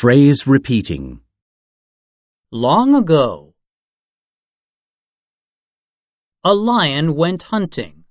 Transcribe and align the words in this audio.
Phrase 0.00 0.46
repeating. 0.46 1.20
Long 2.50 2.94
ago, 2.94 3.52
a 6.42 6.54
lion 6.54 7.14
went 7.14 7.42
hunting. 7.52 8.04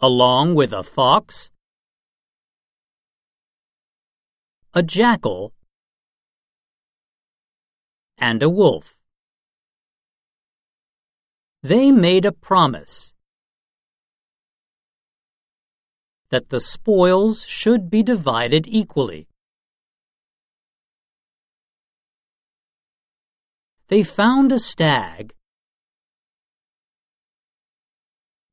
Along 0.00 0.54
with 0.54 0.72
a 0.72 0.82
fox, 0.82 1.50
a 4.72 4.82
jackal, 4.82 5.52
and 8.16 8.42
a 8.42 8.48
wolf. 8.48 9.02
They 11.62 11.90
made 11.90 12.24
a 12.24 12.32
promise 12.32 13.12
that 16.30 16.48
the 16.48 16.60
spoils 16.60 17.44
should 17.44 17.90
be 17.90 18.02
divided 18.02 18.66
equally. 18.68 19.26
They 23.88 24.02
found 24.04 24.52
a 24.52 24.58
stag 24.58 25.34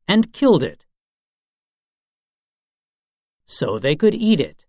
and 0.07 0.33
killed 0.33 0.63
it 0.63 0.85
so 3.45 3.79
they 3.79 3.95
could 3.95 4.13
eat 4.13 4.41
it. 4.41 4.65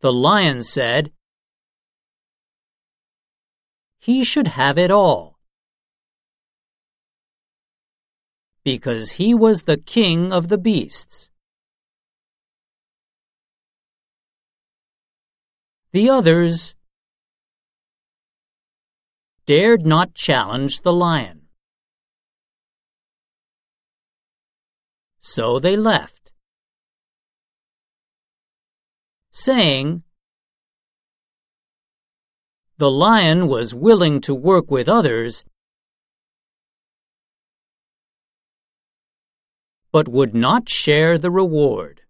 The 0.00 0.12
lion 0.12 0.62
said, 0.62 1.12
He 3.98 4.24
should 4.24 4.48
have 4.48 4.76
it 4.76 4.90
all. 4.90 5.33
Because 8.64 9.12
he 9.12 9.34
was 9.34 9.62
the 9.62 9.76
king 9.76 10.32
of 10.32 10.48
the 10.48 10.58
beasts. 10.58 11.30
The 15.92 16.08
others 16.08 16.74
dared 19.46 19.86
not 19.86 20.14
challenge 20.14 20.80
the 20.80 20.92
lion. 20.92 21.42
So 25.20 25.58
they 25.58 25.76
left, 25.76 26.32
saying, 29.30 30.02
The 32.78 32.90
lion 32.90 33.46
was 33.46 33.74
willing 33.74 34.20
to 34.22 34.34
work 34.34 34.70
with 34.70 34.88
others 34.88 35.44
but 39.94 40.08
would 40.08 40.34
not 40.34 40.68
share 40.68 41.16
the 41.16 41.30
reward. 41.30 42.00